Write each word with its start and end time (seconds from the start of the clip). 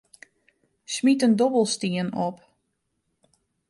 Smyt 0.95 1.21
in 1.27 1.35
dobbelstien 1.39 2.09
op. 2.27 2.37